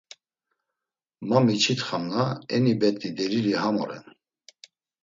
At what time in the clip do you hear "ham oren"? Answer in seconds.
3.61-4.05